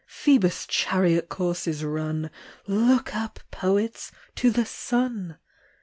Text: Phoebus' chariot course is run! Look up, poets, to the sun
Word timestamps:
Phoebus' 0.07 0.65
chariot 0.65 1.29
course 1.29 1.67
is 1.67 1.83
run! 1.83 2.31
Look 2.65 3.13
up, 3.15 3.39
poets, 3.51 4.11
to 4.37 4.49
the 4.49 4.65
sun 4.65 5.37